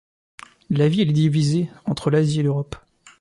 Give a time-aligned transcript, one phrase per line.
[0.71, 2.75] La ville est divisée entre l'Asie et l'Europe.